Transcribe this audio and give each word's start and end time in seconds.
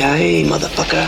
Yippee-ki-yay, 0.00 0.44
motherfucker. 0.44 1.06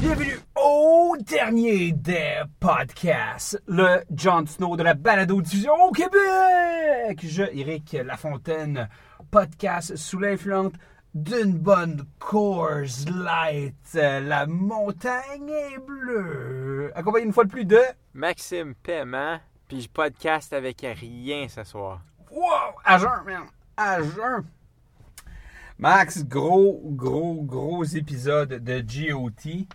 Bienvenue 0.00 0.38
au 0.54 1.16
dernier 1.20 1.92
des 1.92 2.42
podcasts, 2.60 3.60
le 3.66 4.04
Jon 4.14 4.46
Snow 4.46 4.76
de 4.76 4.84
la 4.84 4.94
balado-diffusion 4.94 5.72
au 5.88 5.90
Québec. 5.90 7.24
Je, 7.24 7.42
Eric 7.42 7.96
Lafontaine, 8.04 8.88
podcast 9.32 9.96
sous 9.96 10.20
l'influence 10.20 10.72
d'une 11.14 11.58
bonne 11.58 12.04
Coors 12.20 12.86
Light. 13.12 13.94
La 13.94 14.46
montagne 14.46 15.48
est 15.48 15.78
bleue. 15.84 16.92
Accompagné 16.94 17.26
une 17.26 17.32
fois 17.32 17.44
de 17.44 17.50
plus 17.50 17.64
de... 17.64 17.80
Maxime 18.14 18.74
Paiement, 18.82 19.38
puis 19.68 19.80
je 19.80 19.88
podcast 19.88 20.52
avec 20.52 20.80
rien 20.82 21.48
ce 21.48 21.64
soir. 21.64 22.00
Wow! 22.30 22.74
À 22.84 22.98
jeun, 22.98 23.24
man! 23.24 23.42
À 23.76 24.02
jeun! 24.02 24.44
Max, 25.78 26.24
gros, 26.24 26.80
gros, 26.84 27.42
gros 27.42 27.84
épisode 27.84 28.64
de 28.64 28.80
GOT. 28.80 29.66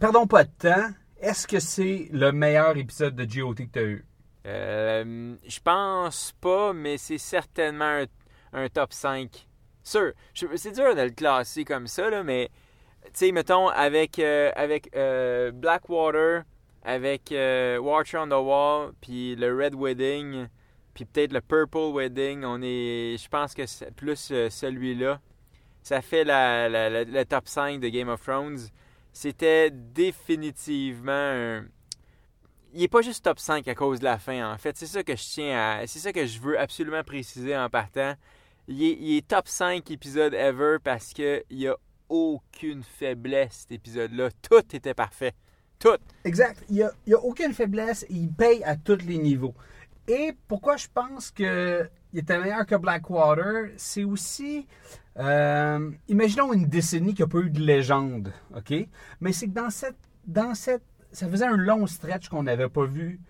Perdons 0.00 0.26
pas 0.26 0.44
de 0.44 0.50
temps. 0.50 0.90
Est-ce 1.20 1.46
que 1.46 1.60
c'est 1.60 2.08
le 2.12 2.32
meilleur 2.32 2.76
épisode 2.76 3.14
de 3.14 3.24
GOT 3.24 3.54
que 3.54 3.62
tu 3.72 3.78
as 3.78 3.82
eu? 3.82 4.04
Euh, 4.46 5.36
je 5.46 5.60
pense 5.60 6.34
pas, 6.40 6.72
mais 6.72 6.98
c'est 6.98 7.18
certainement 7.18 7.84
un, 7.84 8.06
un 8.52 8.68
top 8.68 8.92
5. 8.92 9.46
Sûr, 9.82 10.12
c'est 10.32 10.72
dur 10.72 10.94
de 10.94 11.02
le 11.02 11.10
classer 11.10 11.64
comme 11.64 11.86
ça, 11.86 12.08
là, 12.08 12.22
mais 12.22 12.50
tu 13.04 13.10
sais, 13.14 13.32
mettons, 13.32 13.68
avec, 13.68 14.18
euh, 14.18 14.50
avec 14.56 14.88
euh, 14.96 15.50
Blackwater, 15.52 16.44
avec 16.84 17.32
euh, 17.32 17.78
Watcher 17.78 18.18
on 18.18 18.28
the 18.28 18.44
Wall, 18.44 18.92
puis 19.00 19.34
le 19.36 19.56
Red 19.56 19.74
Wedding, 19.74 20.46
puis 20.94 21.04
peut-être 21.04 21.32
le 21.32 21.40
Purple 21.40 21.92
Wedding, 21.94 22.44
on 22.44 22.60
est, 22.62 23.16
je 23.18 23.28
pense 23.28 23.54
que 23.54 23.66
c'est 23.66 23.90
plus 23.94 24.30
euh, 24.30 24.50
celui-là. 24.50 25.20
Ça 25.82 26.00
fait 26.00 26.24
la, 26.24 26.68
le 26.68 27.24
top 27.24 27.46
5 27.46 27.80
de 27.80 27.88
Game 27.88 28.08
of 28.08 28.22
Thrones. 28.22 28.58
C'était 29.12 29.70
définitivement 29.70 31.62
il 32.74 32.82
est 32.82 32.88
pas 32.88 33.02
juste 33.02 33.24
top 33.24 33.38
5 33.38 33.66
à 33.68 33.74
cause 33.74 34.00
de 34.00 34.04
la 34.04 34.18
fin, 34.18 34.52
en 34.52 34.58
fait. 34.58 34.76
C'est 34.76 34.86
ça 34.86 35.02
que 35.02 35.14
je 35.14 35.22
tiens 35.22 35.56
à. 35.56 35.86
C'est 35.86 36.00
ça 36.00 36.12
que 36.12 36.26
je 36.26 36.40
veux 36.40 36.58
absolument 36.58 37.02
préciser 37.04 37.56
en 37.56 37.70
partant. 37.70 38.14
Il 38.66 39.16
est, 39.16 39.26
top 39.26 39.46
5 39.46 39.90
épisode 39.90 40.34
ever 40.34 40.78
parce 40.82 41.12
que 41.12 41.44
il 41.50 41.60
y 41.60 41.68
a 41.68 41.76
aucune 42.08 42.82
faiblesse 42.82 43.60
cet 43.60 43.72
épisode-là. 43.72 44.30
Tout 44.42 44.74
était 44.74 44.94
parfait. 44.94 45.32
Tout. 45.78 45.98
Exact. 46.24 46.64
Il 46.68 46.88
n'y 47.06 47.14
a, 47.14 47.18
aucune 47.18 47.52
faiblesse. 47.52 48.06
Il 48.08 48.32
paye 48.32 48.62
à 48.64 48.76
tous 48.76 48.98
les 49.06 49.18
niveaux. 49.18 49.54
Et 50.08 50.32
pourquoi 50.48 50.76
je 50.76 50.86
pense 50.92 51.30
qu'il 51.30 51.90
était 52.14 52.38
meilleur 52.38 52.66
que 52.66 52.74
Blackwater, 52.74 53.70
c'est 53.76 54.04
aussi. 54.04 54.66
euh, 55.18 55.90
imaginons 56.08 56.52
une 56.52 56.66
décennie 56.66 57.14
qui 57.14 57.22
n'a 57.22 57.28
pas 57.28 57.38
eu 57.38 57.50
de 57.50 57.60
légende, 57.60 58.32
OK? 58.54 58.74
Mais 59.20 59.32
c'est 59.32 59.46
que 59.46 59.54
dans 59.54 59.70
cette. 59.70 59.96
Dans 60.26 60.54
cette 60.54 60.82
ça 61.14 61.28
faisait 61.28 61.46
un 61.46 61.56
long 61.56 61.86
stretch 61.86 62.28
qu'on 62.28 62.42
n'avait 62.42 62.68
pas 62.68 62.84
vu 62.84 63.20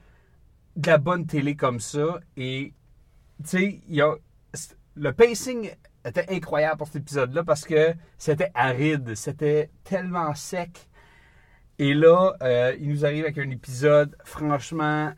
de 0.76 0.90
la 0.90 0.98
bonne 0.98 1.26
télé 1.26 1.54
comme 1.54 1.80
ça. 1.80 2.20
Et, 2.36 2.72
tu 3.42 3.48
sais. 3.48 3.80
Le 4.96 5.12
pacing 5.12 5.70
était 6.04 6.26
incroyable 6.30 6.78
pour 6.78 6.86
cet 6.86 6.96
épisode-là 6.96 7.42
parce 7.44 7.64
que 7.64 7.94
c'était 8.16 8.50
aride, 8.54 9.14
c'était 9.14 9.70
tellement 9.82 10.34
sec. 10.34 10.88
Et 11.78 11.94
là, 11.94 12.36
euh, 12.42 12.76
il 12.80 12.88
nous 12.88 13.04
arrive 13.04 13.24
avec 13.24 13.38
un 13.38 13.50
épisode 13.50 14.16
franchement 14.24 15.12